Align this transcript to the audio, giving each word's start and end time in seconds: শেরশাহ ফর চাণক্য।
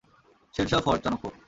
শেরশাহ 0.55 0.79
ফর 0.85 0.95
চাণক্য। 1.03 1.23